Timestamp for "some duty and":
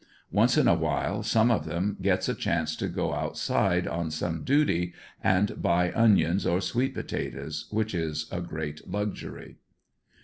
4.09-5.61